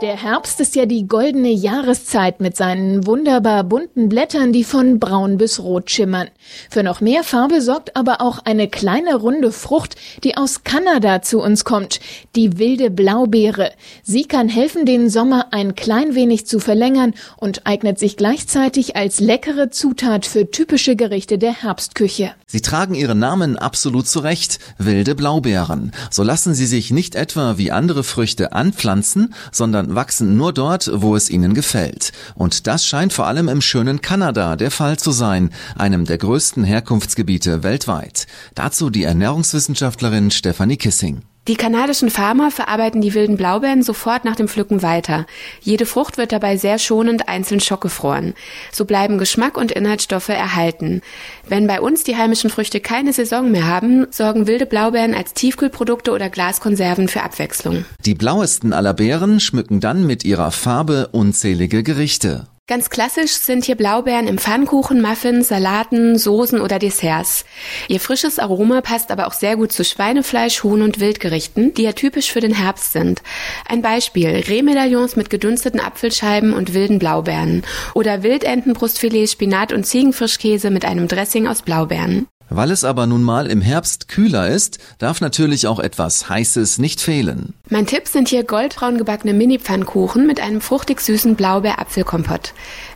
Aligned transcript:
Der 0.00 0.20
Herbst 0.20 0.58
ist 0.58 0.74
ja 0.74 0.86
die 0.86 1.06
goldene 1.06 1.52
Jahreszeit 1.52 2.40
mit 2.40 2.56
seinen 2.56 3.06
wunderbar 3.06 3.62
bunten 3.62 4.08
Blättern, 4.08 4.52
die 4.52 4.64
von 4.64 4.98
braun 4.98 5.38
bis 5.38 5.60
rot 5.60 5.88
schimmern. 5.88 6.26
Für 6.68 6.82
noch 6.82 7.00
mehr 7.00 7.22
Farbe 7.22 7.60
sorgt 7.60 7.94
aber 7.94 8.20
auch 8.20 8.40
eine 8.44 8.66
kleine 8.66 9.14
runde 9.14 9.52
Frucht, 9.52 9.94
die 10.24 10.36
aus 10.36 10.64
Kanada 10.64 11.22
zu 11.22 11.40
uns 11.40 11.64
kommt, 11.64 12.00
die 12.34 12.58
wilde 12.58 12.90
Blaubeere. 12.90 13.70
Sie 14.02 14.24
kann 14.24 14.48
helfen, 14.48 14.84
den 14.84 15.10
Sommer 15.10 15.52
ein 15.52 15.76
klein 15.76 16.16
wenig 16.16 16.44
zu 16.44 16.58
verlängern 16.58 17.14
und 17.36 17.64
eignet 17.64 18.00
sich 18.00 18.16
gleichzeitig 18.16 18.96
als 18.96 19.20
leckere 19.20 19.70
Zutat 19.70 20.26
für 20.26 20.50
typische 20.50 20.96
Gerichte 20.96 21.38
der 21.38 21.62
Herbstküche. 21.62 22.32
Sie 22.46 22.62
tragen 22.62 22.96
ihren 22.96 23.20
Namen 23.20 23.56
absolut 23.56 24.08
zurecht, 24.08 24.58
wilde 24.76 25.14
Blaubeeren. 25.14 25.92
So 26.10 26.24
lassen 26.24 26.52
sie 26.52 26.66
sich 26.66 26.90
nicht 26.90 27.14
etwa 27.14 27.58
wie 27.58 27.70
andere 27.70 28.02
Früchte 28.02 28.52
anpflanzen, 28.52 29.34
sondern 29.52 29.83
wachsen 29.92 30.36
nur 30.36 30.52
dort, 30.52 30.90
wo 30.94 31.16
es 31.16 31.28
ihnen 31.30 31.54
gefällt. 31.54 32.12
Und 32.34 32.66
das 32.66 32.86
scheint 32.86 33.12
vor 33.12 33.26
allem 33.26 33.48
im 33.48 33.60
schönen 33.60 34.00
Kanada 34.00 34.56
der 34.56 34.70
Fall 34.70 34.98
zu 34.98 35.10
sein, 35.10 35.50
einem 35.76 36.04
der 36.04 36.18
größten 36.18 36.64
Herkunftsgebiete 36.64 37.62
weltweit. 37.62 38.26
Dazu 38.54 38.90
die 38.90 39.04
Ernährungswissenschaftlerin 39.04 40.30
Stephanie 40.30 40.76
Kissing. 40.76 41.22
Die 41.46 41.56
kanadischen 41.56 42.08
Farmer 42.08 42.50
verarbeiten 42.50 43.02
die 43.02 43.12
wilden 43.12 43.36
Blaubeeren 43.36 43.82
sofort 43.82 44.24
nach 44.24 44.34
dem 44.34 44.48
Pflücken 44.48 44.80
weiter. 44.80 45.26
Jede 45.60 45.84
Frucht 45.84 46.16
wird 46.16 46.32
dabei 46.32 46.56
sehr 46.56 46.78
schonend 46.78 47.28
einzeln 47.28 47.60
schockgefroren. 47.60 48.32
So 48.72 48.86
bleiben 48.86 49.18
Geschmack 49.18 49.58
und 49.58 49.70
Inhaltsstoffe 49.70 50.30
erhalten. 50.30 51.02
Wenn 51.46 51.66
bei 51.66 51.82
uns 51.82 52.02
die 52.02 52.16
heimischen 52.16 52.48
Früchte 52.48 52.80
keine 52.80 53.12
Saison 53.12 53.50
mehr 53.50 53.66
haben, 53.66 54.06
sorgen 54.10 54.46
wilde 54.46 54.64
Blaubeeren 54.64 55.14
als 55.14 55.34
Tiefkühlprodukte 55.34 56.12
oder 56.12 56.30
Glaskonserven 56.30 57.08
für 57.08 57.22
Abwechslung. 57.22 57.84
Die 58.06 58.14
blauesten 58.14 58.72
aller 58.72 58.94
Beeren 58.94 59.38
schmücken 59.38 59.80
dann 59.80 60.06
mit 60.06 60.24
ihrer 60.24 60.50
Farbe 60.50 61.08
unzählige 61.12 61.82
Gerichte. 61.82 62.46
Ganz 62.66 62.88
klassisch 62.88 63.32
sind 63.32 63.66
hier 63.66 63.74
Blaubeeren 63.74 64.26
im 64.26 64.38
Pfannkuchen, 64.38 65.02
Muffins, 65.02 65.48
Salaten, 65.48 66.16
Soßen 66.16 66.62
oder 66.62 66.78
Desserts. 66.78 67.44
Ihr 67.88 68.00
frisches 68.00 68.38
Aroma 68.38 68.80
passt 68.80 69.10
aber 69.10 69.26
auch 69.26 69.34
sehr 69.34 69.56
gut 69.56 69.70
zu 69.70 69.84
Schweinefleisch, 69.84 70.64
Huhn 70.64 70.80
und 70.80 70.98
Wildgerichten, 70.98 71.74
die 71.74 71.82
ja 71.82 71.92
typisch 71.92 72.32
für 72.32 72.40
den 72.40 72.54
Herbst 72.54 72.92
sind. 72.92 73.20
Ein 73.68 73.82
Beispiel, 73.82 74.28
Rehmedaillons 74.48 75.14
mit 75.14 75.28
gedunsteten 75.28 75.78
Apfelscheiben 75.78 76.54
und 76.54 76.72
wilden 76.72 76.98
Blaubeeren 76.98 77.64
oder 77.92 78.22
Wildentenbrustfilet, 78.22 79.28
Spinat 79.28 79.74
und 79.74 79.84
Ziegenfrischkäse 79.84 80.70
mit 80.70 80.86
einem 80.86 81.06
Dressing 81.06 81.46
aus 81.46 81.60
Blaubeeren. 81.60 82.28
Weil 82.50 82.70
es 82.70 82.84
aber 82.84 83.06
nun 83.06 83.22
mal 83.22 83.46
im 83.46 83.60
Herbst 83.60 84.08
kühler 84.08 84.48
ist, 84.48 84.78
darf 84.98 85.20
natürlich 85.20 85.66
auch 85.66 85.78
etwas 85.78 86.28
Heißes 86.28 86.78
nicht 86.78 87.00
fehlen. 87.00 87.54
Mein 87.68 87.86
Tipp 87.86 88.06
sind 88.06 88.28
hier 88.28 88.44
goldbraun 88.44 88.98
gebackene 88.98 89.32
Mini-Pfannkuchen 89.32 90.26
mit 90.26 90.40
einem 90.40 90.60
fruchtig 90.60 91.00
süßen 91.00 91.36
Blaubeer-Apfelkompott. 91.36 92.52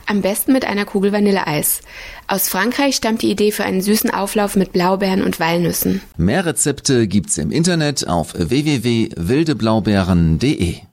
Am 0.06 0.22
besten 0.22 0.52
mit 0.52 0.64
einer 0.64 0.84
Kugel 0.84 1.12
Vanilleeis. 1.12 1.80
Aus 2.26 2.48
Frankreich 2.48 2.96
stammt 2.96 3.22
die 3.22 3.30
Idee 3.30 3.52
für 3.52 3.64
einen 3.64 3.82
süßen 3.82 4.10
Auflauf 4.10 4.56
mit 4.56 4.72
Blaubeeren 4.72 5.22
und 5.22 5.38
Walnüssen. 5.40 6.02
Mehr 6.16 6.46
Rezepte 6.46 7.08
gibt's 7.08 7.38
im 7.38 7.50
Internet 7.50 8.08
auf 8.08 8.34
www.wildeblaubeeren.de. 8.34 10.87